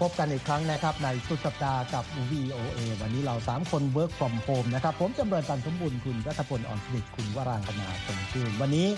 [0.00, 8.88] พบกันอีกครั้งนะครับในสุดสัปดาห์กับ VOA วันนี้เรา 3 คน Work from Home นะครับ ผมจำเริญตันสมบุญคุณรัฐพลอ่อนสนิทคุณวรางกนาสมชื่น วันนี้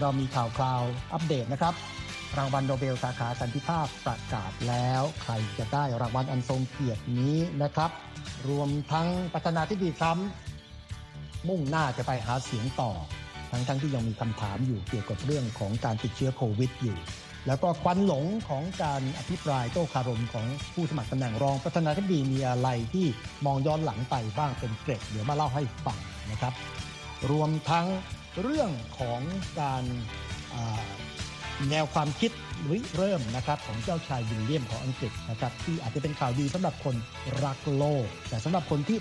[0.00, 0.82] เรามีข่าวคราว
[1.12, 1.74] อัปเดตนะครับ
[2.38, 7.90] รางวัลโนเบลสาขาสันติภาพประกาศแล้ว ใครจะได้รางวัลอันทรงเกียรตินี้นะครับ
[8.48, 10.28] รวมทั้งประธานาธิบดีทรัมป์
[11.48, 12.90] มุ่งหน้าจะไปหาเสียงต่อ
[13.50, 16.98] ทั้งทั้งที่ยังมีคำถามอยู่เกี่ยวกับเรื่องของการติดเชื้อโควิดอยู่
[17.48, 23.06] แล้วก็ควันหลงของการอภิปรายโต้คารมของผู้สมัครตำแหน่งรองประธานาธิบดีมีอะไรที่
[23.46, 25.98] มองย้อนหลังไปบ้างเป็นเกร็ดเดี๋ยวมาเล่าให้ฟัง
[26.30, 26.52] นะครับ
[27.30, 27.86] รวมทั้ง
[28.42, 29.20] เรื่องของ
[29.60, 29.84] การ
[31.70, 32.30] แนวความคิด
[32.70, 36.94] ริเริ่มนะครับของเจ้าชายวิลเลียมของอังกฤษนะครับที่อาจจะเป็นข่าวดีสำหรับคน
[37.44, 38.98] รักโลก แต่สำหรับคนที่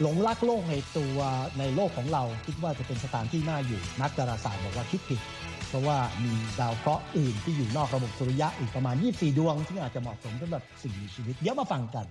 [0.00, 1.18] หลงรักโลกในตัว
[1.58, 5.20] ในโลกของเรา คิดว่าจะเป็นสถานที่น่าอยู่นักดาราศาสตร์บอกว่าคิดผิด
[5.68, 12.06] เพราะว่ามีดาวเคราะห์อื่นที่อยู่นอกระบบสุริยะอีกประมาณ 24 ดวง ที่อาจจะเหมาะสมสำหรับสิ่งมีชีวิต เดี๋ยวมาฟังกัน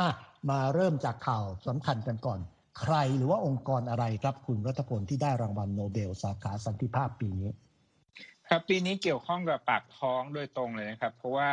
[0.00, 0.10] อะ
[0.50, 2.40] มาเริ่มจากข่าวสำคัญกันก่อน
[2.80, 7.50] ใครหรือว่าองค์กรอะไรครับคุณรัฐพลที่ได้รางวัลโนเบลสาขาสันติภาพปีนี้
[8.48, 11.50] ครับปีนี้เกี่ยวข้องกับปากท้องโดยตรงเลยนะครับ เพราะว่า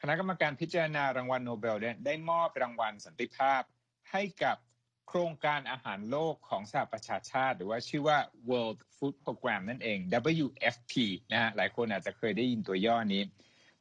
[0.00, 3.62] คณะกรรมการพิจารณารางวัลโนเบลได้มอบรางวัลสันติภาพ
[4.10, 4.56] ให้กับ
[5.14, 8.18] โครงการอาหารโลกของสหประชาชาติ หรือว่าชื่อว่า
[8.50, 9.98] World Food Program นั่นเอง
[10.44, 10.92] WFP
[11.32, 13.22] นะฮะหลายคนอาจจะเคยได้ยินตัวย่อนี้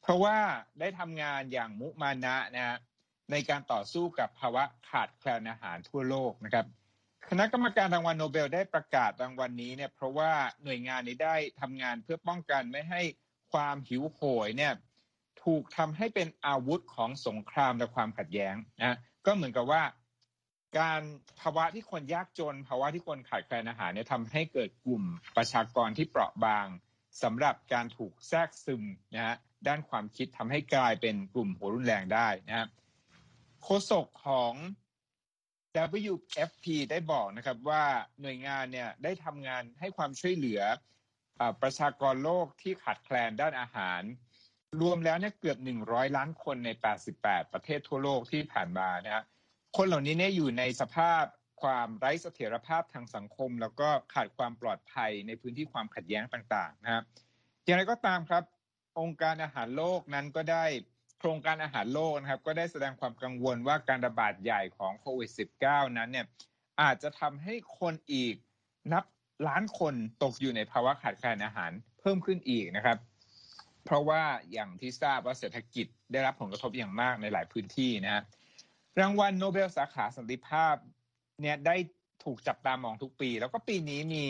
[0.01, 0.37] เพราะว่า
[0.79, 2.77] ได้ทำงานอย่างมุมานะนะฮะ
[3.31, 6.65] ในการต่อสู้กับภาวะขาดแคลนอาหารทั่วโลกนะครับ
[7.29, 10.31] คณะกรรมการรางวัลโนเบลได้ประกาศรางวัลนนี้เนี่ยเพราะว่า
[10.63, 13.01] หน่วยงานนี้ได้ทำงานเพื่อป้องกันไม่ให้
[13.51, 14.73] ความหิวโหยเนี่ย
[15.43, 19.83] ถูกทำให้เป็นอาวุธของสงครามและความขัดแย้งนะก็เหมือนกับว่า
[20.79, 21.01] การ
[21.41, 25.03] ภาวะที่คนยากจน ภาวะที่คนขาดแคลนอาหารเนี่ยทำให้เกิดกลุ่ม
[25.37, 26.67] ประชากรที่เปราะบาง
[27.23, 28.83] สำหรับการถูกแทรกซึม
[29.13, 29.35] นะฮะ
[29.67, 32.67] ด้านความคิดทำให้กลายเป็นกลุ่มหัวรุนแรงได้นะฮะ
[33.63, 34.53] โฆษกของ
[36.11, 37.83] WFP ได้บอกนะครับว่า
[38.21, 40.61] หน่วยงานเนี่ยได้ทำงานให้ความช่วยเหลือ
[41.61, 44.01] ประชากรโลกที่ขาดแคลนด้านอาหาร
[44.81, 46.69] รวมแล้วเนี่ยเกือบ 100 ล้านคนใน
[47.11, 49.23] 88 ประเทศทั่วโลกที่ผ่านมานะฮะ
[49.77, 51.23] คนเหล่านี้เนี่ยอยู่ในสภาพ
[51.61, 57.03] ความไร้เสถียรภาพทางสังคม แล้วก็ขาดความปลอดภัยในพื้นที่ความขัดแย้งต่างๆนะครับ
[57.63, 58.43] อย่างไรก็ตามครับ
[58.99, 60.65] องค์การอาหารโลกนั้นก็ได้
[61.19, 65.31] โครงการอาหารโลกนะครับ ก็ได้แสดงความกังวลว่าการระบาดใหญ่ของโควิด
[65.63, 66.25] -19 นั้นเนี่ย
[66.81, 68.35] อาจจะทำให้คนอีก
[68.93, 69.05] นับ
[69.47, 69.93] ล้านคน
[70.23, 72.97] ตกอยู่ในภาวะขาดแคลนอาหารเพิ่มขึ้นอีกนะครับ
[73.85, 78.23] เพราะว่าอย่างที่ทราบว่าเศรษฐกิจได้รับผลกระทบอย่างมากในหลายพื้นที่นะฮะ
[78.99, 80.75] รางวัลโนเบลสาขาสันติภาพ
[81.41, 81.75] เนี่ยได้
[82.23, 84.25] ถูกจับตามองทุกปี แล้วก็ปีนี้มี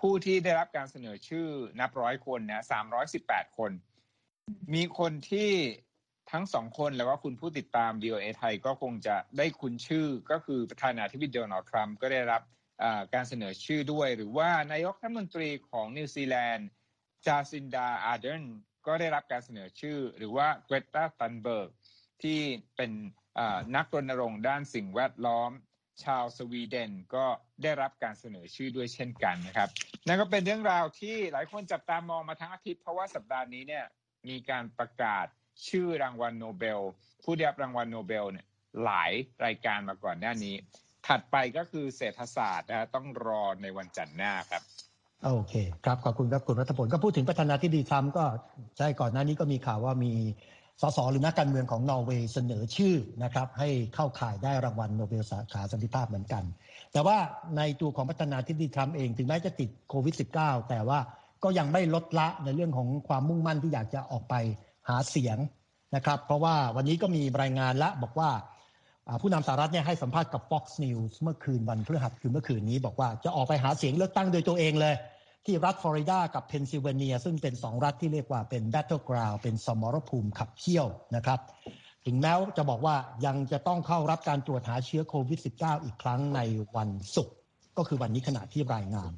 [0.00, 1.48] ผู้ที่ได้รับการเสนอชื่อ
[1.80, 3.70] นับร้อยคนนะสามร้อยสิบแปดคน
[4.74, 5.50] มีคนที่
[6.32, 12.42] ทั้งสองคนแล้วก็คุณผู้ติดตาม VOA ไทยก็คงจะได้คุ้นชื่อก็คือประธานาธิบดีโดนัลด์ทรัมป์ก็ได้รับ
[13.14, 16.68] การเสนอชื่อด้วย หรือว่านายกรัฐมนตรีของนิวซีแลนด์
[17.26, 18.42] จาซินดาอาร์เดน
[18.86, 21.70] ก็ได้รับการเสนอชื่อ หรือว่าเกรตาตันเบิร์ก
[22.22, 22.40] ที่
[22.76, 22.90] เป็น
[23.76, 25.50] นักรณรงค์ด้านสิ่งแวดล้อม
[26.04, 27.24] ชาวสวีเดนก็
[27.62, 29.68] ได้รับการเสนอชื่อด้วยเช่นกันนะครับ
[30.06, 33.84] นั่นก็เป็นเรื่องราวที่หลายคนจับตามองมาทั้งอาทิตย์เพราะว่าสัปดาห์นี้เนี่ย
[34.28, 35.26] มีการประกาศ
[35.68, 36.80] ชื่อรางวัลโนเบล
[37.22, 38.46] ผู้ได้รับรางวัลโนเบลเนี่ย
[38.84, 39.12] หลาย
[39.44, 40.54] รายการมาก่อนหน้านี้
[41.06, 44.62] ถัดไปก็คือเศรษฐศาสตร์นะต้องรอในวันจันทร์หน้าครับ
[45.24, 45.54] โอเค
[45.84, 48.24] ครับขอบคุณครับคุณรัฐพลก็พูดถึงประธานาธิบดีทรัมป์ก็
[48.78, 50.12] ใช่ก่อนหน้านี้ก็มีข่าวว่ามี
[50.80, 56.44] สสหรือนักการเมืองของนอร์เวย์เสนอชื่อนะครับให้เข้าข่ายได้รางวัลโนเบลสาขาสันติภาพเหมือนกัน
[56.92, 57.16] แต่ว่า
[57.56, 60.98] ในตัวของประธานาธิบดีทรัมเองถึงแม้จะติดโควิด -19 แต่ว่า
[61.44, 64.34] ก็ยังไม่ลดละในเรื่องของความมุ่งมั่นที่อยากจะออกไป
[64.88, 65.38] หาเสียง
[65.96, 68.30] นะครับเพราะว่าวันนี้ก็มีรายงานและบอกว่า
[69.20, 74.94] ผู้นำสหรัฐเนี่ยให้สัมภาษณ์กับ Fox News เมื่อคืนวันพฤหัสคือเมื่อคืนนี้บอกว่าจะออกไปหาเสียงเลือกตั้งโดยตัวเองเลย
[75.46, 81.40] ที่รัฐฟลอริดากับเพนซิลเวเนีย ซึ่งเป็นสองรัฐที่เรียกว่าเป็น battleground เป็นสมรภูมิขับเคี่ยวนะครับ
[82.06, 82.96] ถึงแม้จะบอกว่า
[83.26, 86.40] ยังจะต้องเข้ารับการตรวจหาเชื้อโควิด -19 อีกครั้งใน
[86.76, 87.34] วันศุกร์
[87.76, 89.12] ก็คือวันนี้ขณะที่รายงาน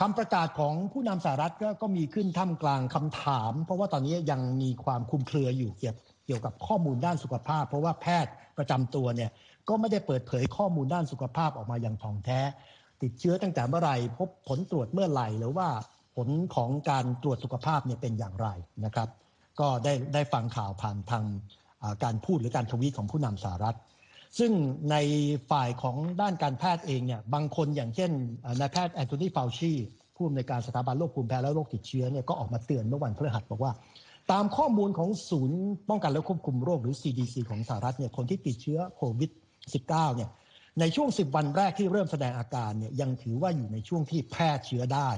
[0.00, 5.96] คำประกาศของผู้นำสหรัฐก็มีขึ้นท่ามกลางคำถาม เพราะว่าตอนนี้ยังมีความคุมเครืออยู่เกี่ยว
[6.26, 9.30] เกี่ยวกับข้อมูลด้านสุขภาพ เพราะว่าแพทย์ประจำตัวเนี่ย
[9.68, 12.40] ก็ไม่ได้เปิดเผยข้อมูลด้านสุขภาพออกมาอย่างท่องแท้
[13.02, 15.68] ติดเชื้อตั้งแต่เมื่อไหร่พบผลตรวจเมื่อไหร่ หรือว่า
[16.16, 18.48] ผลของการตรวจสุขภาพเนี่ยเป็นอย่างไร
[18.84, 19.08] นะครับ
[19.60, 21.24] ก็ได้ได้ฟังข่าวผ่านทาง
[22.04, 23.76] การพูดหรือการทวีตของผู้นำสหรัฐ
[24.38, 24.52] ซึ่ง
[24.90, 24.96] ใน
[25.50, 28.10] ฝ่ายของด้านการแพทย์เองเนี่ยบางคนอย่างเช่น
[28.60, 29.72] นายแพทย์แอนโทนีฟาวชี
[30.16, 33.72] ผู้อำนวยการสถาบันโรคภูมิแพ้และโรคติดเชื้อเนี่ยก็ออกมาเตือนเมื่อวันพฤหัสบอกว่า
[34.32, 39.30] ตามข้อมูลของศูนย์ป้องกันและควบคุมโรคหรือ CDC ของสหรัฐเนี่ยคนที่ติดเชื้อโควิด
[39.72, 40.30] -19 เนี่ย
[40.78, 45.10] ในช่วง 10 วันแรกที่เริ่มแสดงอาการเนี่ยยังถือว่าอยู่ในช่วงที่แพร่เชื้อได้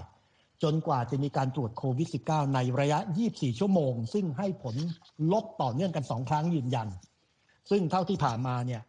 [0.63, 2.99] จนกว่าจะมีการตรวจโควิด -19 ในระยะ
[3.31, 4.77] 24 ชั่วโมง ซึ่งให้ผล
[5.33, 6.89] ลบต่อเนื่องกัน 2 ครั้งยืนยัน
[7.71, 8.83] ซึ่งเท่าที่ผ่านมาเนี่ย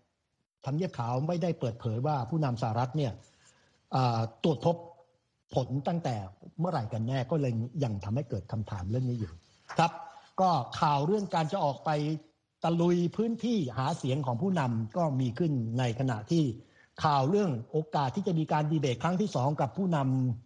[0.66, 3.12] ทำเนียบขาวไม่ได้เปิดเผยว่าผู้นำสหรัฐเนี่ย
[4.44, 4.76] ตรวจพบ
[5.56, 6.16] ผลตั้งแต่
[6.60, 9.34] เมื่อไหร่กันแน่ก็เลยยังทำให้เกิดคำถามเรื่องนี้อยู่
[9.78, 9.92] ครับ
[10.42, 10.50] ก็
[10.80, 11.90] ข่าวเรื่องการจะออกไป
[12.64, 16.44] ตะลุยพื้นที่หาเสียงของผู้นำก็มีขึ้นในขณะที่
[17.04, 19.98] ข่าวเรื่องโอกาสที่จะมีการดีเบตครั้งที่สองกับผู้น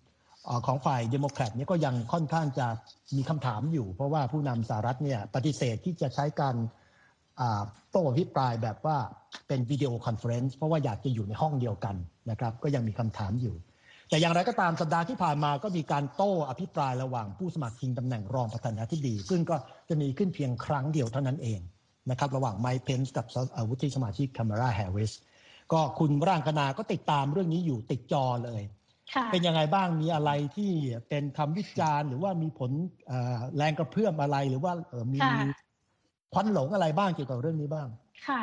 [0.09, 2.67] ำของฝ่ายเดโมแครตเนี่ยก็ยังค่อนข้างจะ
[3.15, 6.55] มีคำถามอยู่ เพราะว่าผู้นำสหรัฐเนี่ยปฏิเสธที่จะใช้การ
[7.91, 8.97] โต้อภิปรายแบบว่า
[9.47, 11.95] เป็น video conference เพราะว่าอยากจะอยู่ในห้องเดียวกัน
[12.29, 13.55] นะครับ ก็ยังมีคำถามอยู่
[14.09, 19.55] แต่อย่างไรก็ตามสัปดาห์ที่ผ่านมาก็มีการโต้อภิปรายระหว่างผู้สมัครชิงตำแหน่งรองประธานาธิบดี ซึ่งก็
[19.89, 21.59] จะมีขึ้นเพียงครั้งเดียวเท่านั้นเอง
[22.09, 23.25] นะครับระหว่างไมค์เพนส์กับ
[23.69, 25.11] วุฒิสมาชิกคามาลาแฮร์ริส
[25.73, 28.61] ก็คุณร่างคณาก็ติดตามเรื่องนี้อยู่ติดจอเลย
[29.31, 30.71] เป็นยังไงบ้างมีอะไรที่
[31.09, 32.71] เป็นคำวิจารณ์หรือว่ามีผล
[33.57, 34.73] แรงกระเพื่อมอะไรหรือว่า
[35.13, 35.19] มี
[36.33, 37.87] ควันหลงอะไรบ้างเกี่ยวกับเรื่องนี้บ้าง
[38.27, 38.41] ค่ะ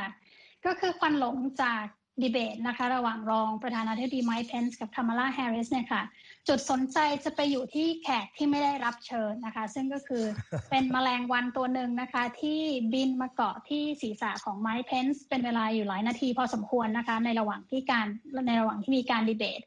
[0.64, 1.84] ก็คือควันหลงจาก
[2.22, 6.02] ดีเบตนะคะ ระหว่างรองประธานาธิบดีไมค์เพนส์กับคามาลาแฮร์ริสเนี่ยค่ะ
[6.48, 10.24] จุดสนใจจะไปอยู่ที่แขกที่ไม่ได้รับเชิญนะคะ ซึ่งก็คือ
[10.70, 12.60] เป็นแมลงวันตัวหนึ่งนะคะ ที่
[12.92, 18.06] บินมาเกาะที่ศีรษะของไมค์เพนส์เป็นเวลาอยู่หลายนาทีพอสมควรนะคะ ในระหว่างที่การ
[18.46, 19.60] ในระหว่างที่มีการดีเบต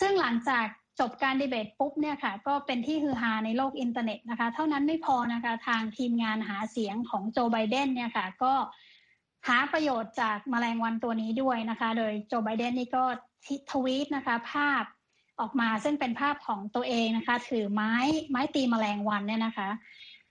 [0.00, 0.66] ซึ่งหลังจาก
[1.00, 8.52] จบการดีเบตปุ๊บเนี่ยค่ะ ก็เป็นที่ฮือฮาในโลกอินเทอร์เน็ตนะคะ เท่านั้นไม่พอนะคะทางทีมงานหาเสียงของโจไบเดนเนี่ยค่ะก็
[9.48, 13.04] หาประโยชน์จากมแมลงวันตัวนี้ด้วยนะคะ โดยโจไบเดนนี่ก็
[13.70, 14.84] ทวีตนะคะ ภาพ
[15.40, 17.94] ออกมาซึ่งเป็นภาพของตัวเองนะคะ ถือไม้
[18.30, 19.68] ไม้ตีมแมลงวันเนี่ยนะคะ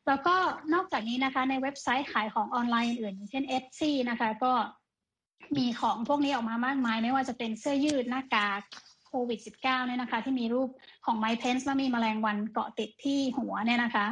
[0.08, 0.36] แล้วก็
[0.74, 4.54] นอกจากนี้นะคะ ในเว็บไซต์ขายของออนไลน์อื่นเช่น Etsy นะคะ ก็
[5.58, 8.62] มีของพวกนี้ออกมามากมาย ไม่ว่าจะเป็นเสื้อยืดหน้ากาก
[9.08, 10.70] โควิด -19 เนี่ยนะคะ ที่มีรูป
[11.06, 14.06] ของไมค์เพนส์และมีแมลงวันเกาะติดที่หัวเนี่ยนะคะ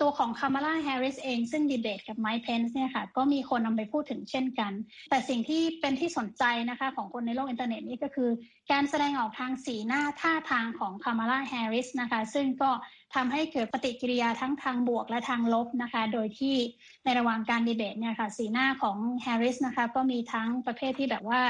[0.00, 4.72] ตัวของคามาลาแฮร์ริสเอง ซึ่งดีเบตกับไมค์เพนส์เนี่ยค่ะก็มีคนนำไปพูดถึงเช่นกัน
[5.10, 8.30] แต่สิ่งที่เป็นที่สนใจนะคะของคนในโลกอินเทอร์เน็ตนี่ก็คือ
[8.72, 12.70] การแสดงออกทางสีหน้าท่าทางของคามาลาแฮร์ริสนะคะซึ่งก็
[13.14, 16.56] ทำให้เกิดปฏิกิริยาทั้งทางบวกและทางลบนะคะ โดยที่
[17.04, 21.40] ในระหว่างการดีเบตเนี่ยค่ะสีหน้าของแฮร์ริสนะคะก็มีทั้งประเภทที่แบบว่า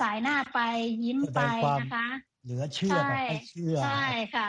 [0.00, 0.60] สายหน้าไป
[1.04, 1.40] ยิ้มไป
[1.80, 2.06] นะคะ
[2.44, 4.48] เหลือเชื่อไม่เชื่อใช่ค่ะ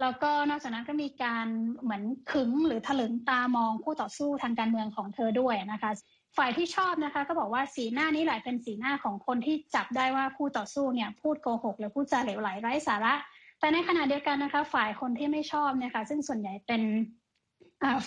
[0.00, 1.46] แล้วก็นอกจากนั้นก็มีการ
[1.82, 2.02] เหมือน
[2.32, 5.90] ขึงหรือถลึงตามองคู่ต่อสู้ทางการเมืองของเธอด้วยนะคะ
[6.36, 13.14] ฝ่ายที่ชอบนะคะก็บอกว่าสีหน้านี้หละเป็นสีหน้าของคนที่จับได้ว่าคู่ต่อสู้เนี่ยพูดโกหกหรือพูดจาเหลวไหลไร้สาระ
[13.60, 16.82] แต่ในขณะเดียวกันนะคะ ฝ่ายคนที่ไม่ชอบนะคะซึ่งส่วนใหญ่เป็น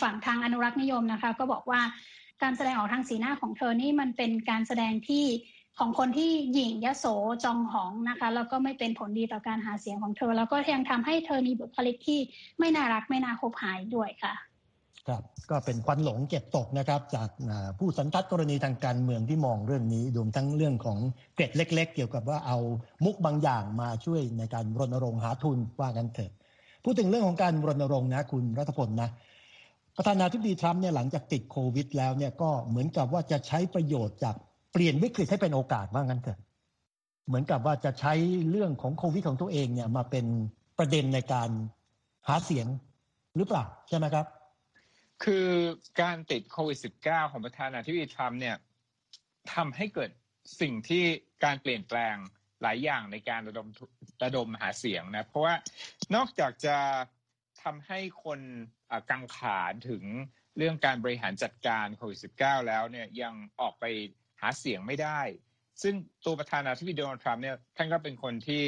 [0.02, 1.82] ฝั่งทางอนุรักษ์นิยมนะคะ ก็บอกว่า
[2.42, 5.26] การแสดงออกทางสีหน้าของเธอนี่มันเป็นการแสดงที่
[5.80, 7.06] ของคนที่หยิ่งยโส
[7.44, 12.20] จองหองนะคะ แล้วก็ไม่เป็นผลดีต่อการหาเสียงของเธอ แล้วก็ยังทำให้เธอมีบุคลิกที่
[12.60, 14.34] ไม่น่ารักไม่น่าคบหายด้วยค่ะ
[15.08, 17.30] ครับก็เป็นควันหลงเก็บตกนะครับ จาก
[17.78, 20.98] ผู้สันทัดกรณีทางการเมืองที่มองเรื่องนี้รวมทั้งเรื่องของ
[21.36, 22.58] เกร็ดเล็ก ๆ เกี่ยวกับว่าเอา
[23.06, 26.32] มุกบางอย่างมาช่วยในการรณรงค์หาทุนว่ากันเถอะ
[26.84, 29.10] พูดถึงเรื่องของการรณรงค์นะคุณรัฐพลนะ
[29.98, 34.36] ประธานาธิบดีทรัมป์เนี่ยหลังจากติดโควิด แล้วเนี่ยก็เหมือนกับว่าจะใช้ประโยชน์จาก
[34.72, 36.40] เปลี่ยนวิกฤตให้เป็นโอกาสว่างั้นเถอะ
[37.28, 38.14] เหมือนกับว่าจะใช้
[38.50, 40.26] เรื่องของโควิดของตัวเองเนี่ยมาเป็น
[40.80, 41.50] ประเด็นในการ
[42.28, 42.68] หาเสียง
[43.36, 44.26] หรือเปล่าใช่ไหมครับ
[45.24, 45.48] คือ
[46.02, 48.58] การติดโควิด -19 ของประธานาธิบดีทรัมป์เนี่ย
[49.54, 50.12] ทำให้เกิด
[50.62, 51.04] สิ่งที่
[51.44, 52.16] การเปลี่ยนแปลง
[52.62, 53.68] หลายอย่างในการระดม
[54.24, 55.56] ระดมหาเสียงนะ เพราะว่า
[56.16, 56.78] นอกจากจะ
[57.64, 58.40] ทำให้คน
[59.10, 59.60] กังขา
[59.90, 60.04] ถึง
[60.58, 63.86] เรื่องการบริหารจัดการโควิด -19 แล้วเนี่ยยังออกไป
[64.40, 65.22] หาเสียงไม่ได้
[65.82, 68.64] ซึ่งตัวประธานาธิบดีโดนัลด์ทรัมป์เนี่ยท่านก็เป็นคนที่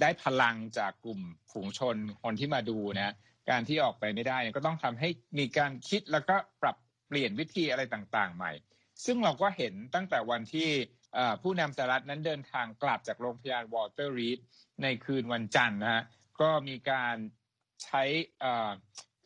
[0.00, 1.20] ได้พลังจากกลุ่ม
[1.52, 3.14] ฝูงชนคนที่มาดูนะ
[3.50, 5.08] การที่ออกไปไม่ได้ก็ต้องทำให้
[5.38, 8.52] มีการคิดแล้วก็ปรับเปลี่ยนวิธีอะไรต่างๆ ใหม่
[9.04, 10.68] ซึ่งเราก็เห็นตั้งแต่วันที่
[11.42, 14.38] ผู้นำสหรัฐนั้นเดินทางกลับจากโรงพยาบาลวอลเตอร์รีด
[14.82, 16.02] ในคืนวันจันทร์นะฮะ
[16.40, 17.16] ก็มีการ
[17.84, 18.02] ใช้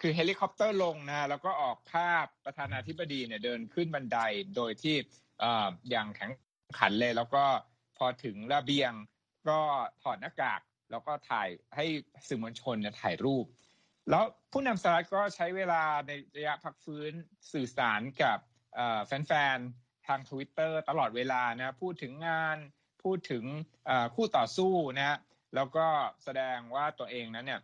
[0.01, 4.19] คือเฮลิคอปเตอร์ลงนะแล้วก็ออกภาพประธานาธิบดีเนี่ยเดินขึ้นบันได
[4.57, 4.97] โดยที่
[5.91, 6.33] อย่างแข็ง
[6.79, 7.45] ขันเลย แล้วก็
[7.97, 8.93] พอถึงระเบียง
[9.49, 9.59] ก็
[10.03, 11.85] ถอดหน้ากาก แล้วก็ถ่ายให้
[12.29, 13.47] สื่อมวลชนถ่ายรูป
[14.11, 17.13] แล้วผู้นำสหรัฐก็ใช้เวลาในระยะพักฟื้น
[17.53, 18.39] สื่อสารกับ
[19.07, 22.57] แฟนๆ ทางทวิตเตอร์ตลอดเวลานะพูดถึงงาน
[23.03, 23.45] พูดถึง
[24.15, 25.19] คู่ต่อสู้นะ
[25.55, 25.87] แล้วก็
[26.25, 27.61] แสดงว่าตัวเองนั้นเนี่ย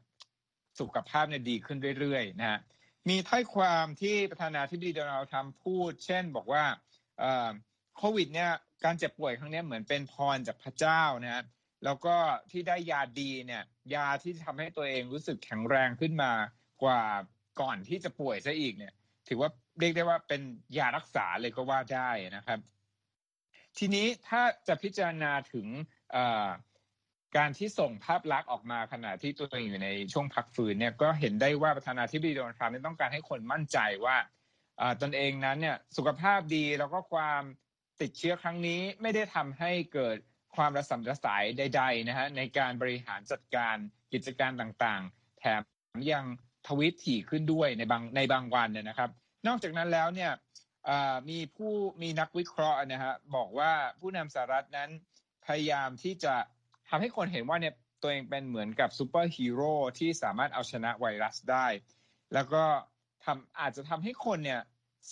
[0.80, 2.60] สุขภาพเนี่ยดีขึ้นเรื่อยๆนะฮะ
[3.08, 6.64] มีถ้อยความที่ประธานาธิบดีโดนัลด์ทรัมป์พูด เช่นบอกว่า
[7.96, 8.50] โควิดเนี่ย
[8.84, 11.44] การเจ็บป่วยครั้งนี้เหมือนเป็นพรจากพระเจ้านะฮะ
[11.84, 12.16] แล้วก็
[12.50, 13.62] ที่ได้ยาดีเนี่ย
[13.94, 16.32] ยาที่ทำให้ตัวเองรู้สึกแข็งแรงขึ้นมา
[16.82, 17.00] กว่า
[17.60, 18.92] ก่อนที่จะป่วยซะอีกเนี่ย
[19.28, 20.42] ถือว่าเรียกได้ว่าเป็น
[20.78, 22.58] ยารักษาเลยก็ว่าได้นะครับ
[23.78, 25.66] ทีนี้ถ้าจะพิจารณาถึง
[27.36, 34.16] การที่ส่งภาพลักษณ์ออกมาขณะที่ตัวเองอยู่ในช่วงพักฟื้นเนี่ยก็เห็นได้ว่าประธานาธิบดีโดนัลด์ทรัมป์ต้องการให้คนมั่นใจว่า
[35.02, 37.42] ตนเองนั้นเนี่ยสุขภาพดีแล้วก็ความ
[38.00, 40.16] ติดเชื้อครั้งนี้ไม่ได้ทำให้เกิด
[40.56, 43.76] ความระสำระสายใดๆนะฮะในการบริหารจัดการ
[44.12, 45.60] กิจการต่างๆ แถม
[46.12, 46.24] ยัง
[46.68, 49.10] ทวีตถี่ขึ้นด้วยในบางในบางวันเนี่ยนะครับ
[49.46, 50.32] นอกจากนั้นแล้วเนี่ย
[51.30, 54.90] มีผู้มีนักวิเคราะห์นะฮะบอกว่าผู้นำสหรัฐนั้น
[55.46, 56.34] พยายามที่จะ
[56.88, 61.66] ทำให้คนเห็นว่าเนี่ยตัวเองเป็นเหมือนกับซูเปอร์ฮีโร่ที่สามารถเอาชนะไวรัสได้
[62.34, 62.64] แล้วก็
[63.24, 64.62] ทำอาจจะทำให้คนเนี่ย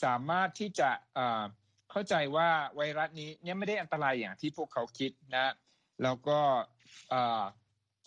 [0.02, 0.90] สามารถที่จะ
[1.90, 5.52] เข้าใจว่าไวรัสนี้เนี่ยไม่ได้อันตรายอย่างที่พวกเขาคิดนะ
[6.02, 6.38] แล้วก็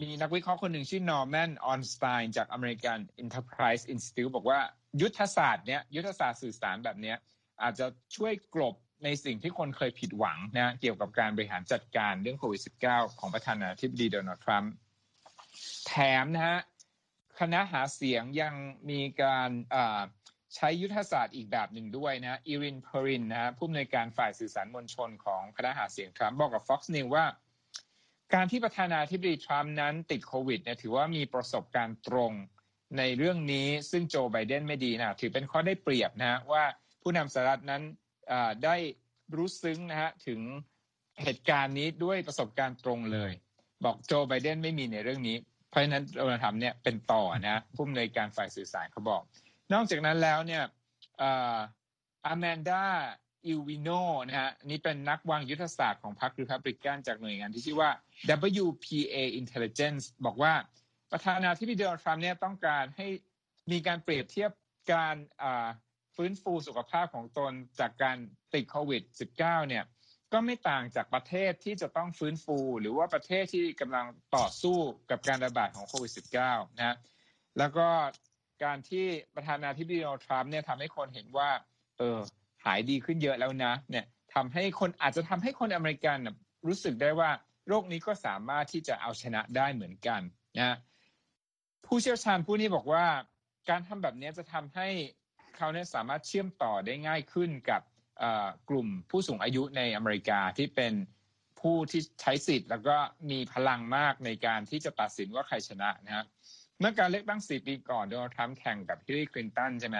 [0.02, 4.60] มีนักวิเคราะห์คนหนึ่งชื่อนอร์แมนออนสไตน์จาก American Enterprise Institute บอกว่า
[5.02, 7.14] ยุทธศาสตร์เนี้ยยุทธศาสตร์สื่อสารแบบนี้
[7.62, 14.74] อาจจะช่วยกลบในสิ่งที่คนเคยผิดหวังนะเกี่ยวกับการบริหารจัดการเรื่องโควิด -19 ของประธานาธิบดีโดนัลด์ทรัมป์
[15.88, 15.94] แถ
[16.24, 16.60] มนะฮะ
[17.40, 18.56] คณะหาเสียงยัง
[18.90, 19.50] มีการ
[20.56, 27.26] ใช้ยุทธศาสตร์อีกแบบหนึ่งด้วยนะอีรินเพรินนะฮะผู้อำนวยการฝ่ายสื่อสารมวลชนของคณะหาเสียงทรัมป์บอกกับ Fox News ว่า
[28.34, 32.32] การที่ประธานาธิบดีทรัมป์นั้นติดโควิดเนี่ยถือว่ามีประสบการณ์ตรง
[32.98, 36.64] ในเรื่องนี้ซึ่งโจไบเดนไม่ดีนะถือเป็นข้อได้เปรียบนะว่า
[37.02, 37.84] ผู้นำสหรัฐนั้น
[38.64, 38.76] ได้
[39.36, 40.42] รู้ซึ้งนะฮะถึง
[41.24, 43.32] เหตุการณ์นี้ด้วยประสบการณ์ตรงเลย
[43.86, 45.38] บอกโจไบเดนไม่มีในเรื่องนี้
[45.74, 49.22] เพราะฉะนั้นเราทำเนี่ยเป็นต่อนะผู้อำนวยการฝ่ายสื่อสารเขาบอก
[49.74, 50.64] นอกจากนั้นแล้วเนี่ย
[52.26, 52.84] อาแมนดา
[53.46, 53.90] อิลวิโน
[54.28, 57.92] นะฮะนี่เป็นนักวางยุทธศาสตร์ของพรรครีพับลิกันจากหน่วยงานที่ชื่อว่า
[58.66, 60.54] WPA Intelligence บอกว่า
[61.12, 63.08] ประธานาธิบดีโดนัลด์ทรัมป์เนี่ยต้องการให้
[63.72, 64.52] มีการเปรียบเทียบ
[64.94, 65.16] การ
[66.16, 68.18] ฟื้นฟูสุขภาพของตนจากการ
[68.54, 69.84] ติดโควิด -19 เนี่ย
[70.34, 74.78] ก็ไม่ต่างจากประเทศที่จะต้องฟื้นฟู หรือว่าประเทศที่กำลังต่อสู้
[75.12, 76.12] กับการระบาดของโควิด
[76.46, 76.98] -19 นะ
[77.58, 77.88] แล้วก็
[78.64, 81.50] การที่ประธานาธิบดีโดนัลด์ทรัมป์เนี่ยทำให้คนเห็นว่า
[81.98, 82.20] เออ
[82.66, 86.18] หายดีขึ้นเยอะแล้วนะเนี่ยทำให้คนอาจจะทำให้คนอเมริกัน
[86.68, 87.30] รู้สึกได้ว่า
[87.68, 90.22] โรคนี้ก็สามารถที่จะเอาชนะได้เหมือนกัน
[90.58, 90.78] นะ
[91.86, 93.06] ผู้เชี่ยวชาญผู้นี้บอกว่า
[93.70, 94.88] การทำแบบนี้จะทำให้
[95.56, 97.82] เขาเนี่ยสามารถเชื่อมต่อได้ง่ายขึ้นกับ
[98.70, 100.94] กลุ่มผู้สูงอายุในอเมริกาที่เป็น
[101.60, 102.98] ผู้ที่ใช้สิทธิ์ แล้วก็
[103.32, 106.26] มีพลังมากในการที่จะตัดสินว่าใครชนะนะครับ
[106.80, 109.98] เมื่อการเลือกตั้งสี่ปีก่อนโดนัลด์ทรัมป์แข่งกับฮิลลารีคลินตันใช่ไหม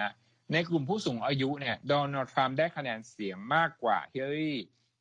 [0.52, 4.54] ในกลุ่มผู้สูงอายุเนี่ยโดนัลด์ทรัมป์ได้คะแนนเสียงมากกว่าฮิลลารี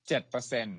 [0.08, 0.78] เจ็ดเปอร์เซ็นต์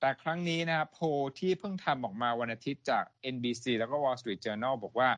[0.00, 0.98] แต่ครั้งนี้นะโพ
[1.38, 5.10] ที่เพิ่งทำออกมาวันอาทิตย์จาก NBC แล้วก็ Wall Street Journal บอกว่า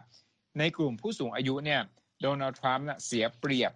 [0.59, 1.81] ในกลุ่มผู้สูงอายุเนี่ย
[2.23, 3.73] โดนัลด์ทรัมป์เสียเปรียบ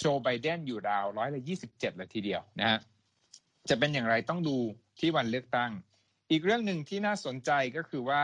[0.00, 2.78] โจไบเดนอยู่ราวร้อยละยี่สิบเจ็ดเลยทีเดียวนะฮะ
[3.68, 4.56] จะเป็นอย่างไรต้องดู
[4.98, 5.72] ที่วันเลือกตั้ง
[6.30, 8.22] อีกเรื่องหนึ่งที่น่าสนใจก็คือว่า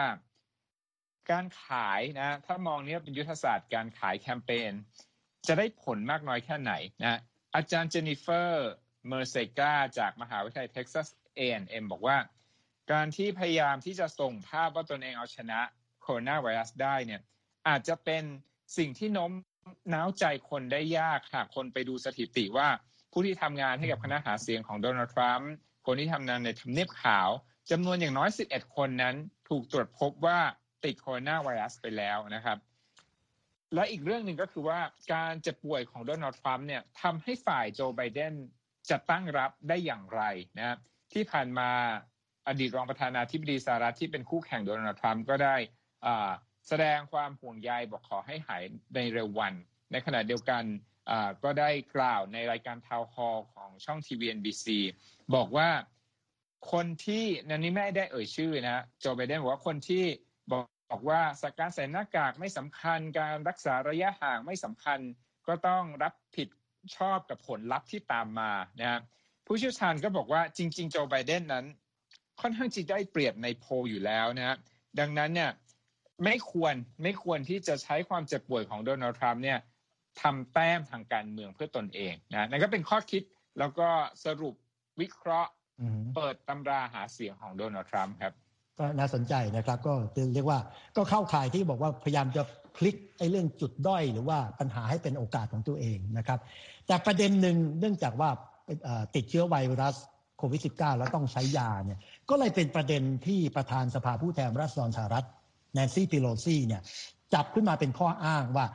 [1.31, 4.73] การขายนะถ้ามองนี้เป็นยุทธศาสตร์การขายแคมเปญ
[5.47, 7.21] จะได้ผลมากน้อยแค่ไหนนะ
[7.55, 8.69] อาจารย์เจนนิเฟอร์
[9.09, 12.17] เมอร์เซกาจากมหาวิทยาลัยเท็กซัส A&M บอกว่า
[12.93, 15.61] การที่พยายามที่จะส่งภาพว่าตนเองเอาชนะ
[16.01, 17.21] โคโรนาไวรัสได้เนี่ย
[17.69, 18.25] อาจจะเป็น
[18.79, 19.33] สิ่งที่โน้ม
[19.93, 22.69] น้าวใจคนได้ยากหากคนไปดูสถิติว่า
[23.13, 25.53] ผู้ที่ทำงานให้กับคณะหาเสียงของโดนัลด์ทรัมป์
[25.87, 27.29] คนที่ทำงานในทำเนียบขาว
[27.71, 29.15] จำนวนอย่างน้อย 11 คนนั้น
[29.49, 30.39] ถูกตรวจพบว่า
[30.85, 32.59] ติดโคโรนาไวรัสไปแล้วนะครับ
[33.75, 34.81] และอีกเรื่องหนึ่งก็คือว่า
[35.13, 38.35] การเจ็บป่วยของโดนัลด์ทรัมป์เนี่ยทำให้ฝ่ายโจไบเดน
[38.91, 40.23] จะตั้งรับได้อย่างไร
[40.59, 40.77] นะ
[41.13, 41.71] ที่ผ่านมา
[42.49, 45.57] อดีตรองประธานาธิบดีสหรัฐที่เป็นคู่แข่งโดนัลด์ทรัมป์ก็ได้
[46.69, 48.63] แสดงความห่วงใยบอกขอให้หาย
[48.95, 49.55] ในเร็ววัน
[49.93, 50.65] ในขณะเดียวกัน
[51.43, 54.67] ก็ได้กล่าวในรายการทาวฮอลของช่องทีวี NBC
[55.35, 55.69] บอกว่า
[56.73, 60.05] คนที่นันนี้ไม่ได้เอ่ยชื่อนะโจไบเดนบอกว่าคนที่
[60.51, 64.99] บอกบอกว่าสการใส่หน้ากากไม่สำคัญ การรักษาระยะห่างไม่สำคัญ
[65.47, 66.49] ก็ต้องรับผิด
[66.97, 69.01] ชอบกับผลลัพธ์ที่ตามมานะ
[69.47, 71.65] ผู้เชี่ยวชาญก็บอกว่าจริง ๆ โจไบเดนนั้น
[72.41, 74.57] ค่อนข้างจะได้เปรียบในโพอยู่แล้วนะ
[75.01, 75.51] ดังนั้นเนี่ย
[76.25, 79.59] ไม่ควรไม่ควรที่จะใช้ความเจ็บป่วยของโดนัลด์ทรัมป์เนี่ย
[80.23, 83.23] ทำแต้มทางการเมืองเพื่อตนเองนะนั่นก็เป็นข้อคิด
[83.59, 83.89] แล้วก็
[84.25, 84.55] สรุป
[85.01, 85.51] วิเคราะห์
[86.15, 88.33] เปิดตำราหาเสียงของโดนัลด์ทรัมป์ครับ
[88.79, 89.95] ก็น่าสนใจนะครับ ก็
[90.35, 90.59] เรียกว่า
[90.97, 92.43] ก็เข้าข่ายที่บอกว่าพยายามจะ
[92.77, 96.39] พลิกไอ้เรื่องจุดด้อยหรือว่าปัญหาให้เป็นโอกาสของตัวเองนะครับ
[96.87, 98.31] แต่ประเด็นหนึ่งเนื่องจากว่า
[99.15, 99.97] ติดเชื้อไวรัส
[100.39, 101.99] โควิด -19 แล้วต้องใช้ยาเนี่ย
[102.31, 105.27] ก็เลยเป็นประเด็นที่ประธานสภาผู้แทนราษฎรสหรัฐ
[105.77, 106.83] แนนซี่ปิโลซี่เนี่ย
[107.35, 108.67] จับขึ้นมาเป็นข้ออ้างว่า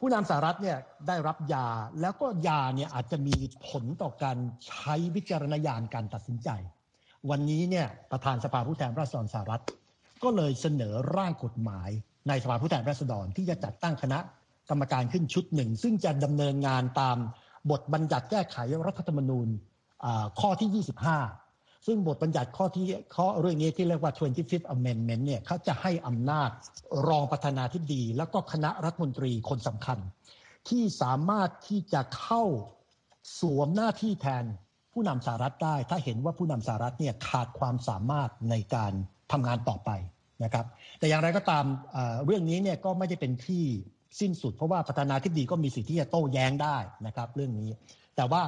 [0.00, 0.78] ผู้นำสหรัฐเนี่ย
[1.08, 1.66] ได้รับยา
[2.00, 3.36] แล้วก็ยาเนี่ยอาจจะมี
[3.68, 6.48] ผลต่อการใช้วิจารณญาณการตัดสินใจ
[7.30, 9.62] วันนี้เนี่ยประธานสภาผู้แทนราษฎรสหรัฐ
[10.22, 11.90] ก็เลยเสนอร่างกฎหมาย
[12.28, 14.18] ในสภาผู้แทนราษฎรที่จะจัดตั้งคณะ
[14.70, 17.16] กรรมการขึ้นชุดหนึ่ง ซึ่งจะดำเนินงานตาม
[17.70, 19.48] บทบัญญัติแก้ไขรัฐธรรมนูญ
[20.40, 21.45] ข้อที่ 25
[21.86, 26.50] ซึ่งบทบัญญัติข้อที่ข้อเรื่องนี้ที่เรียกว่า 25th Amendment เนี่ยเขาจะให้อำนาจ
[27.08, 29.98] รองประธานาธิบดี แล้วก็คณะรัฐมนตรีคนสำคัญ
[30.68, 32.44] ที่สามารถที่จะเข้า
[33.40, 34.44] สวมหน้าที่แทน
[34.92, 38.92] ผู้นำสหรัฐได้ ถ้าเห็นว่าผู้นำสหรัฐเนี่ยขาดความสามารถในการ
[39.32, 39.90] ทำงานต่อไป
[40.44, 40.66] นะครับ
[40.98, 41.64] แต่อย่างไรก็ตาม
[42.26, 43.64] เรื่องนี้เนี่ยก็ไม่ได้เป็นที่
[44.20, 46.76] สิ้นสุด เพราะว่าประธานาธิบดีก็มีสิทธิ์ที่จะโต้แย้งได้
[47.06, 47.70] นะครับ เรื่องนี้
[48.16, 48.42] แต่ว่า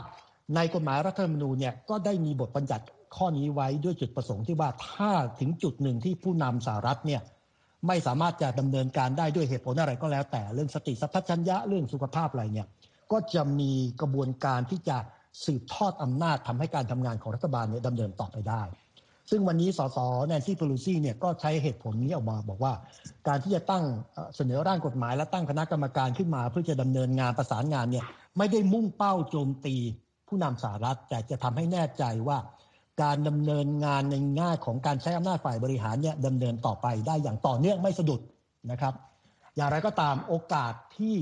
[0.54, 2.84] ในกฎหมายรัฐธรรมนูญเนี่ยก็ได้มีบทบัญญัติ
[3.16, 5.10] ข้อนี้ไว้ด้วยจุดประสงค์ที่ว่าถ้า
[5.40, 7.20] ถึงจุดหนึ่งที่ผู้นำสหรัฐเนี่ย
[7.86, 12.66] ไม่สามารถจะดำเนินการได้ด้วยเหตุผลอะไรก็แล้ว แต่เรื่องสติสัพพัญญะเรื่องสุขภาพอะไรเนี่ย
[13.12, 14.96] ก็จะมีกระบวนการที่จะ
[15.44, 18.62] สืบทอดอำนาจทำให้การทำงานของรัฐบาลเนี่ยดำเนินต่อไปได้
[19.30, 22.72] ซึ่งวันนี้สสแนนซี่เพลูซี่เนี่ยก็ใช้เหตุผลนี้ออกมาบอกว่า
[23.28, 23.84] การที่จะตั้ง
[24.36, 28.04] เสนอร่างกฎหมาย และตั้งคณะกรรมการขึ้นมา เพื่อจะดำเนินงานประสานงานเนี่ย
[28.38, 29.76] ไม่ได้มุ่งเป้าโจมตี
[30.28, 32.38] ผู้นำสหรัฐแต่จะทำให้แน่ใจว่า
[33.02, 38.20] การดำเนินงานในง่าของการใช้อำนาจฝ่ายบริหารเนี่ยดำเนินต่อไปได้อย่างต่อเนื่องไม่สะดุด
[38.70, 38.94] นะครับ
[39.56, 41.16] อย่างไรก็ตามโอกาสที่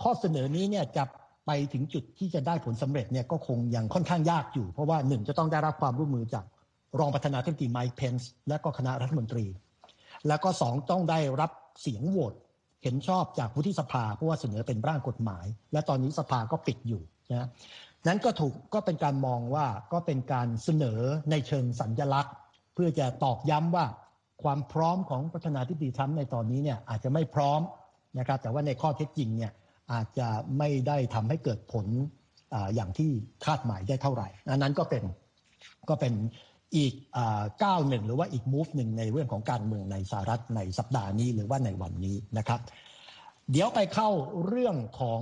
[0.00, 1.04] ข้อเสนอนี้เนี่ยจะ
[1.46, 6.44] ไปถึงจุดที่จะได้ผลสำเร็จเนี่ยก็คงยังค่อนข้างยากอยู่ เพราะว่าหนึ่งจะต้องได้รับความร่วมมือจาก
[6.98, 9.46] รองประธานาธิบดีไมค์เพนส์และก็คณะรัฐมนตรี
[10.28, 12.34] แล้วก็สองต้องได้รับเสียงโหวต
[12.82, 17.48] เห็นชอบจากวุฒิสภาเพราะว่าเสนอเป็นร่างกฎหมาย และตอนนี้สภาก็ปิดอยู่นะ
[18.06, 22.34] นั้นก็ถูกก็เป็นการมองว่าก็เป็นการเสนอในเชิงสัญญลักษณ์
[22.74, 23.86] เพื่อจะตอกย้ำว่า
[24.42, 27.60] ความพร้อมของประธานาธิบดีทรัมป์ในตอนนี้เนี่ยอาจจะไม่พร้อม
[28.18, 29.52] นะครับ แต่ว่าในข้อเท็จจริงเนี่ย
[29.92, 31.86] อาจจะไม่ได้ทำให้เกิดผล
[32.54, 33.10] ออย่างที่
[33.44, 35.04] คาดหมายได้เท่าไหร่อันนั้นก็เป็น
[35.88, 36.14] ก็เป็น
[36.76, 36.94] อีก
[37.64, 42.60] ก้าวหนึ่งหรือว่าอีกมูฟหนึ่งในเรื่องของการเมืองในสหรัฐในสัปดาห์นี้หรือว่าในวันนี้นะครับ
[43.52, 44.08] เดี๋ยวไปเข้า
[44.46, 45.20] เรื่องของ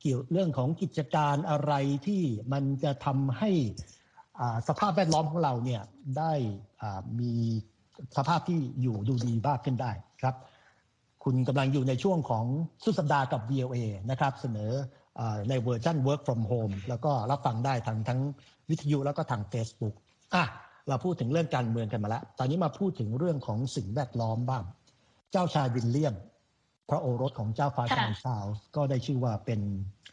[0.00, 1.72] เกี่ยวเรื่องของกิจการอะไร
[2.06, 3.50] ที่มันจะทำให้
[4.68, 5.82] สภาพแวดล้อมของเราเนี่ย
[6.18, 6.32] ได้
[7.20, 7.32] มี
[8.16, 9.92] สภาพที่อยู่ดูดีบ้าขึ้นได้
[10.22, 10.34] ครับ
[11.24, 12.44] คุณกำลังอยู่ในช่วงของ
[12.84, 13.76] สุดสัปดาห์กับ VOA
[14.10, 14.70] นะครับเสนอ
[15.48, 18.20] ในเวอร์ชัน work from home แล้วก็รับฟังได้ทางทั้ง
[18.70, 19.94] วิทยุแล้วก็ทาง Facebook
[20.34, 20.44] อะ
[20.88, 24.64] เราพูดถึงเรื่องการเมืองกันมาแล้ว ตอนนี้มาพูดถึงเรื่องของสิ่งแวดล้อมบ้าง
[25.30, 26.14] เจ้าชายวิลเลียม
[26.90, 28.44] พระโอรสของเจ้าฟ้าชายชาร์ลส์
[28.76, 29.60] ก็ได้ชื่อว่าเป็น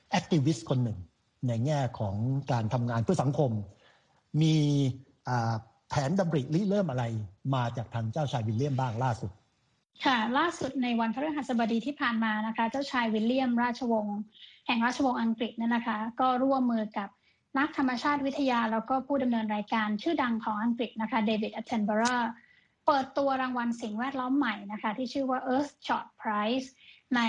[0.09, 0.99] activist คนหนึ่ง
[1.47, 2.15] ในแง่ของ
[2.51, 3.51] การทำงานเพื่อสังคม
[4.41, 4.55] มี
[5.89, 7.03] แผนดำริริเริ่มอะไร
[7.55, 9.31] มาจากทางเจ้าชายวิลเลียมบ้างล่าสุด
[10.05, 14.17] ค่ะล่าสุดในวันพฤหัสบดีที่ผ่านมานะคะ เจ้าชายวิลเลียมราชวงศ์
[14.67, 17.09] แห่งราชวงศ์อังกฤษเนี่ยนะคะ ก็ร่วมมือกับ
[17.57, 22.31] นักธรรมชาติวิทยา แล้วก็ผู้ดำเนินรายการชื่อดังของอังกฤษนะคะเดวิดอัตเทนเบอร์
[22.87, 26.67] เปิดตัวรางวัลสิ่งแวดล้อมใหม่นะคะ ที่ชื่อว่า Earth Shot Prize
[27.15, 27.21] ใน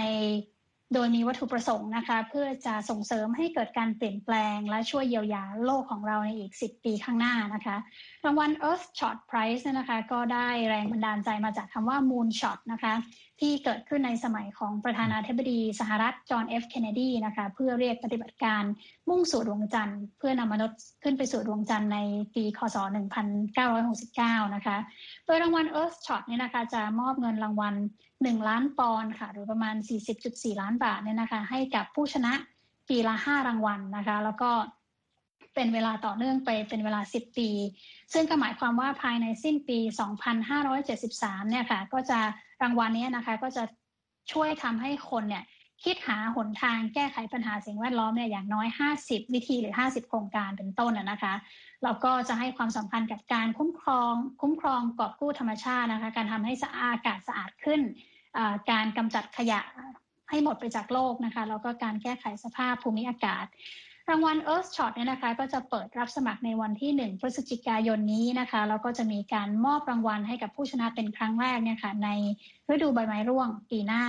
[0.94, 7.77] โดยมีวัตถุประสงค์นะคะ เพื่อจะส่งเสริมให้เกิดการเปลี่ยนแปลง และช่วยเยียวยาโลกของเราในอีก 10 ปีข้างหน้านะคะ
[8.25, 12.94] รางวัล Earth Shot Prize นะคะ ก็ได้แรงบันดาลใจมาจากคำว่า Moon Shot นะคะ
[13.40, 18.62] ที่เกิดขึ้นในสมัยของประธานาธิบดีสหรัฐจอห์นเอฟเคนเนดีนะคะเพื่อเรียกปฏิบัติการ
[19.09, 21.98] มุ่งสู่ดวงจันทร์ เพื่อนำมนุษย์ขึ้นไปสู่ดวงจันทร์ใน
[22.35, 22.77] ปีคศ
[23.66, 24.77] 1969 นะคะ
[25.27, 27.74] โดยรางวัล Earth Shot เนี่ยนะคะจะมอบเงินรางวัล
[28.12, 29.74] 1 ล้านปอนด์ค่ะ หรือประมาณ
[30.18, 32.33] 40.4 ล้านบาทเนี่ยนะคะให้กับผู้ชนะ
[32.88, 34.51] ปีละ 5 รางวัลนะคะ แล้วก็
[35.55, 37.51] เป็นเวลาต่อเนื่องไปเป็นเวลา 10 ปี
[38.12, 39.79] ซึ่งก็หมายความว่าภายในสิ้นปี
[40.64, 42.20] 2573 เนี่ยค่ะ ก็จะ
[42.62, 43.64] รางวัลนี้นะคะ ก็จะ
[44.33, 45.44] ช่วยทำให้คนเนี่ย
[45.85, 48.68] คิดหาหนทางแก้ไขปัญหาสิ่งแวดล้อมเนี่ยอย่างน้อย
[49.01, 51.35] 50 วิธีหรือ 50 โครงการเป็นต้นนะคะ
[51.85, 57.81] แล้วก็จะให้ความสำคัญกับการคุ้มครอง คุ้มครองกอบกู้ธรรมชาตินะคะ การทำให้สะอาดอากาศสะอาดขึ้น
[58.71, 59.61] การกำจัดขยะ
[60.31, 63.47] ให้หมดไปจากโลกนะคะแล้วก็การแก้ไขสภาพภูมิอากาศ
[64.11, 72.09] รางวัล Earth Shot เนี่ยนะคะก็จะเปิดรับสมัครในวันที่ 1 พฤศจิกายนนี้นะคะแล้วก็จะมีการมอบรางวัลให้กับผู้ชนะเป็นครั้งแรกเนี่ยค่ะใน
[72.71, 74.05] ฤดูใบไม้ร่วงปีหน้า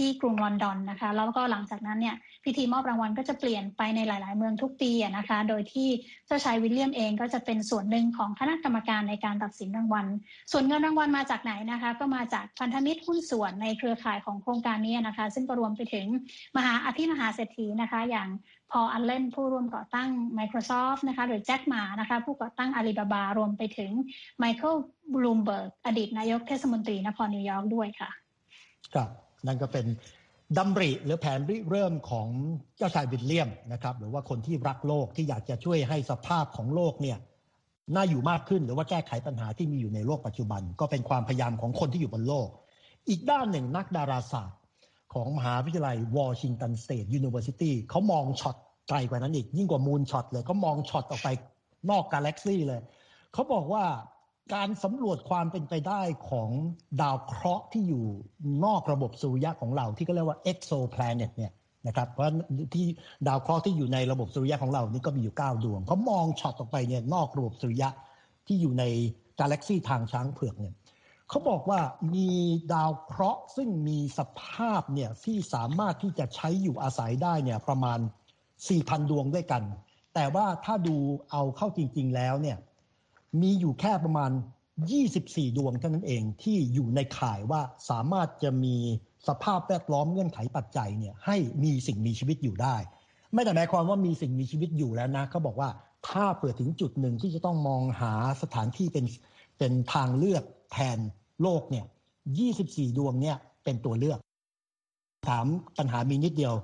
[0.00, 5.88] ที่กรุงลอนดอนนะคะ แล้วก็หลังจากนั้นเนี่ยพิธีมอบรางวัลก็จะเปลี่ยนไปในหลาย ๆ เมืองทุกปีนะคะ โดยที่
[6.26, 10.06] เจ้าชายวิลเลียมเองก็จะเป็นส่วนหนึ่งของคณะกรรมการในการตัดสินรางวัล
[10.52, 16.06] ส่วนเงินรางวัลมาจากไหนนะคะ ก็มาจากพันธมิตรหุ้นส่วนในเครือข่ายของโครงการนี้นะคะ ซึ่งก็รวมไปถึง
[16.56, 18.28] มหาอภิมหาเศรษฐีนะคะ อย่าง
[18.72, 23.90] พอลอัลเลนผู้ร่วมก่อตั้ง Microsoft นะคะหรือแจ็คหมานะคะผู้ก่อตั้งอาลีบาบารวมไปถึง
[24.38, 24.74] ไมเคิล
[25.14, 28.10] บลูมเบิร์กอดีตนายกเทศมนตรีนครนิวยอร์กด้วยค่ะ
[28.94, 29.08] ครับ
[29.46, 29.86] นั่นก็เป็น
[30.58, 32.28] ดำริหรือแผนริเริ่มของ
[32.76, 37.18] เจ้าชายวิลเลียมนะครับหรือว่าคนที่รักโลกที่อยากจะช่วยให้สภาพของโลกเนี่ย
[37.94, 42.48] น่าอยู่มากขึ้นหรือว่าแก้ไขปัญหาที่มีอยู่ในโลกปัจจุบัน ก็เป็นความพยายามของคนที่อยู่บนโลก
[43.08, 44.58] อีกด้านหนึ่งนักดาราศาสตร์
[45.16, 48.56] ของมหาวิทยาลัย Washington State University เขามองช็อต
[48.88, 51.28] ไกลกว่านั้นอีก ยิ่งกว่า moonshot เลยเขามองช็อตออกไป
[51.90, 52.80] นอกกาแล็กซี่เลย
[53.32, 53.84] เขาบอกว่า
[54.54, 56.00] การสำรวจความเป็นไปได้
[56.30, 56.50] ของ
[57.02, 58.04] ดาวเคราะห์ที่อยู่
[58.64, 61.52] นอกระบบสุริยะของเราที่ก็เรียกว่า exoplanet เนี่ย
[61.86, 62.24] นะครับเพราะ
[62.74, 62.86] ที่
[63.28, 67.88] ดาวเคราะห์ที่อยู่ในระบบสุริยะของเรานี่ก็มีอยู่ 9 ดวงเขามองช็อตออกไปเนี่ยนอกระบบสุริยะ
[68.46, 68.84] ที่อยู่ใน
[69.40, 70.74] กาแล็กซี่ทางช้างเผือกเนี่ย
[71.28, 71.80] เขาบอกว่า
[72.14, 72.30] มี
[72.72, 77.98] ดาวเคราะห์ซึ่งมีสภาพเนี่ยที่สามารถที่จะใช้อยู่อาศัยได้เนี่ยประมาณ
[78.54, 79.62] 4,000 ดวงด้วยกัน
[80.14, 80.96] แต่ว่าถ้าดู
[81.30, 82.56] เอาเข้าจริง ๆ แล้วเนี่ย
[83.40, 84.30] มีอยู่แค่ประมาณ
[84.94, 87.60] 24 ดวงเท่านั้นเองที่อยู่ในข่ายว่า
[87.90, 88.76] สามารถจะมี
[89.28, 92.76] สภาพแวดล้อมเงื่อนไขปัจจัยเนี่ยให้มีสิ่งมีชีวิตอยู่ได้
[93.32, 95.68] ไม่แต่หมายความว่ามีสิ่งมีชีวิตอยู่แล้วนะเขาบอกว่า
[96.08, 98.12] ถ้าเปิดถึงจุดหนึ่งที่จะต้องมองหา
[98.42, 99.04] สถานที่เป็น
[99.58, 100.98] เป็นทางเลือก แทน
[101.42, 101.84] โลกเนี่ย
[102.40, 104.18] 24 ดวงเนี่ยเป็นตัวเลือก
[105.26, 105.46] ถาม
[105.78, 106.54] ปัญหามีนิดเดียว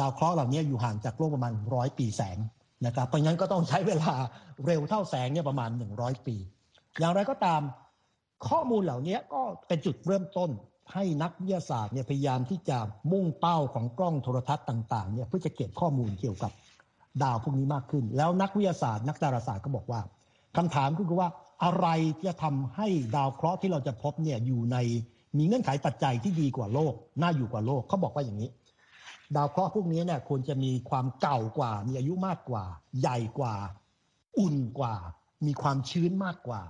[0.00, 2.38] ดาวเคราะห์เหล่านี้อยู่ห่างจากโลกประมาณร้อยปีแสง
[2.86, 4.12] นะครับเพราะงั้นก็ต้องใช้เวลา
[4.66, 6.36] เร็วเท่าแสงเนี่ยประมาณ 100 ปี
[6.98, 7.60] อย่างไรก็ตาม
[8.48, 10.50] ข้อมูลเหล่านี้ก็เป็นจุดเริ่มต้น
[10.92, 12.78] ให้นักวิทยาศาสตร์เนี่ยพยายามที่จะ
[13.12, 16.52] มุ่งเป้าของกล้องโทรทัศน์ต่างๆเนี่ยเพื่อจะเก็บข้อมูลเกี่ยวกับ
[17.22, 20.00] ดาวพวกนี้มากขึ้น แล้วนักวิทยาศาสตร์ นักดาราศาสตร์ก็บอกว่า
[20.56, 21.28] คำถามก็คือว่า
[21.64, 21.86] อะไร
[22.26, 24.76] จะทำให้ดาวเคราะห์ที่เราจะพบเนี่ยอยู่ใน
[25.38, 28.50] มีเงื่อนไขปัจจัยที่ดีกว่าโลก น่าอยู่กว่าโลกเขาบอกว่าอย่างนี้
[29.36, 32.64] ดาวเคราะห์พวกนี้เนี่ยควรจะมีความเก่ากว่า มีอายุมากกว่า
[33.00, 33.54] ใหญ่กว่า
[34.38, 34.94] อุ่นกว่า
[35.46, 36.62] มีความชื้นมากกว่า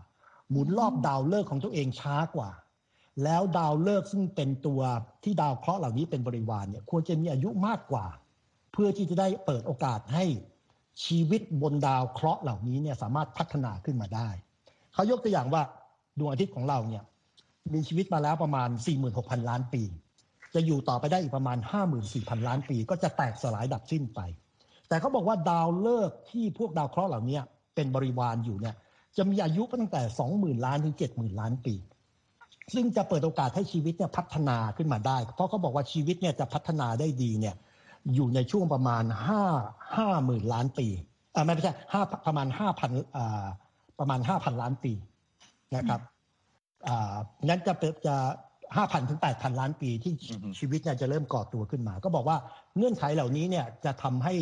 [0.50, 2.50] หมุนรอบดาวฤกษ์ของตัวเองช้ากว่า
[3.24, 4.80] แล้วดาวฤกษ์ซึ่งเป็นตัว
[5.22, 8.06] ที่ดาวเคราะห์เหล่านี้เป็นบริวารเนี่ยควรจะมีอายุมากกว่า
[8.72, 10.24] เพื่อที่จะได้เปิดโอกาสให้
[11.04, 14.28] ชีวิตบนดาวเคราะห์เหล่านี้เนี่ยสามารถพัฒนาขึ้นมาได้
[14.94, 15.62] เขายกตัวอย่างว่า
[16.18, 17.04] ดวงอาทิตย์ของเราเนี่ย
[17.74, 18.68] มีชีวิตมาแล้วประมาณ
[19.08, 19.82] 46,000 ล้านปี
[20.54, 21.58] จะอยู่ต่อไปได้อีกประมาณ
[22.02, 24.20] 54,000 ล้านปี ก็จะแตกสลายดับสิ้นไป
[24.88, 27.38] แต่เขาบอกว่าดาวฤกษ์ที่พวกดาวเคราะห์เหล่านี้
[27.74, 28.74] เป็นบริวารอยู่เนี่ย
[29.16, 30.02] จะมีอายุตั้งแต่
[30.32, 31.74] 20,000 ล้านถึง 70,000 ล้านปี
[32.74, 37.54] ซึ่งจะเปิดโอกาสให้ชีวิตเนี่ยพัฒนาขึ้นมาได้ เพราะเขาบอกว่าชีวิตเนี่ยจะพัฒนาได้ดีเนี่ย
[38.14, 39.44] อยู่ในช่วงประมาณห้า
[39.96, 40.86] ห้าหมื่นล้านปี
[41.34, 43.46] อ่าไม่ใช่ห้าประมาณห้าพันอ่า
[43.98, 44.92] ประมาณห้าพันล้านปี
[45.76, 46.00] นะครับ
[46.88, 48.16] อ่านั้นจะเป็นจะ
[48.76, 50.12] ห้าพันถึงแปดพันล้านปีที่
[50.58, 52.36] ชีวิตเนี่ยจะเริ่มก่อตัวขึ้นมา ก็บอกว่า
[52.76, 54.34] เงื่อนไขเหล่านี้เนี่ยจะทำให้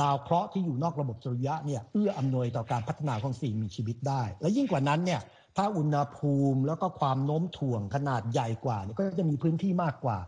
[0.00, 5.20] ดาวเคราะห์ที่อยู่นอกระบบสุริยะเนี่ยเอื้ออำนวยต่อการพัฒนาของสิ่งมีชีวิตได้ และยิ่งกว่านั้นเนี่ย
[5.56, 10.18] ถ้าอุณหภูมิแล้วก็ความโน้มถ่วงขนาดใหญ่กว่าเนี่ยก็จะมีพื้นที่มากกว่า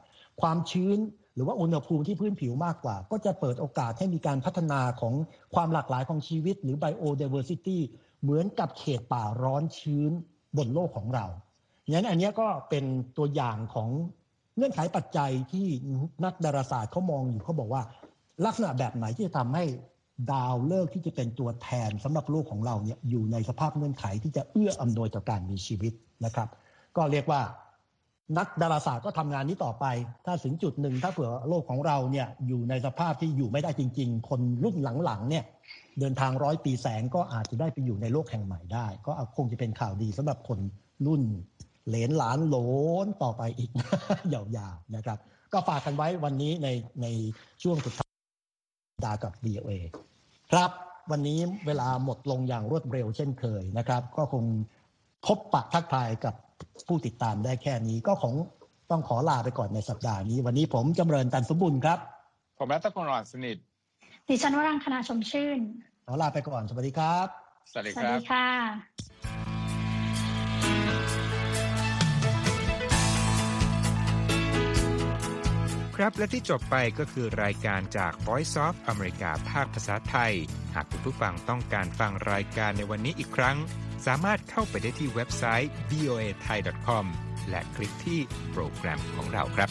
[0.40, 0.98] ความชื้น
[1.34, 5.14] หรือว่าอุณหภูมิที่พื้นผิวมากกว่า ก็จะเปิดโอกาสให้มีการพัฒนาของ
[5.54, 7.78] ความหลากหลายของชีวิต หรือ biodiversity
[8.22, 10.12] เหมือนกับเขตป่าร้อนชื้น
[10.56, 11.26] บนโลกของเรา
[11.82, 12.84] อย่างนั้นอันนี้ก็เป็น
[13.16, 13.88] ตัวอย่างของ
[14.56, 15.66] เงื่อนไขปัจจัยที่
[16.24, 17.82] นักดาราศาสตร์เขามองอยู่เขาบอกว่า
[18.44, 19.64] ลักษณะแบบไหนที่จะทำให้
[20.32, 25.92] ดาวเลิกที่จะเป็นตัวแทนสำหรับโลกของเราเนี่ยอยู่ในสภาพเงื่อนไขที่จะเอื้ออำนวยต่อการมีชีวิต
[26.24, 26.48] นะครับ
[26.96, 27.40] ก็เรียกว่า
[28.38, 29.84] นักดาราศาสตร์ก็ทำงานนี้ต่อไป
[30.26, 35.44] ถ้าถึงจุดหนึ่งถ้าเผื่อโลกของเราเนี่ยอยู่ในสภาพที่อยู่ไม่ได้จริง ๆ คนรุ่นหลังๆเนี่ย
[36.00, 40.58] เดินทางร้อยปีแสงก็อาจจะได้ไปอยู่ในโลกแห่งใหม่ได้ ก็คงจะเป็นข่าวดีสำหรับคน
[41.06, 41.22] รุ่น
[41.88, 42.56] เหลนหลานโหล
[43.04, 43.70] นต่อไปอีก
[44.34, 45.18] ยาวๆนะครับ
[45.52, 46.68] ก็ฝากกันไว้วันนี้ใน
[47.02, 47.06] ใน
[47.62, 48.10] ช่วงสุดท้าย
[49.06, 49.70] ดากับ VOA
[50.52, 50.70] ครับ
[51.10, 54.44] วันนี้เวลาหมดลงอย่างรวดเร็วเช่นเคยนะครับ ก็คง
[55.26, 56.34] พบปะทักทายกับ
[56.86, 58.34] ผู้ติดตามได้แค่นี้ก็ของ
[58.90, 61.98] ต้องขอลาไปก่อนในสัปดาห์นี้ วันนี้ผมจำเริญตันสมบุญครับ
[62.58, 63.56] ผมรัตพงศ์หลอดสนิท
[64.28, 65.58] ดิฉันวรังคณาชมชื่น
[66.06, 67.26] ขอลาไปก่อน สวัสดีครับ
[67.70, 68.48] สวัสดีสควัสรับดีค่ะ
[75.96, 80.32] ครับและที่จบไปก็คือรายการจาก Voice of อเมริกาภาคภาษาไทย
[80.74, 83.56] หากคุณผู้ฟังต้องการฟังรายการในวันนี้อีกครั้ง
[84.06, 87.06] สามารถเข้าไปได้ที่เว็บไซต์ voa thai com
[87.50, 88.20] และคลิกที่
[88.52, 89.70] โปรแกรมของเราครับ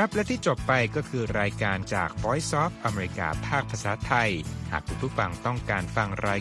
[0.00, 4.30] ครับ และที่จบไปก็คือรายการจาก Voice of America ภาคภาษาไทย
[4.70, 6.36] หากคุณผู้ฟังต้องการฟังราย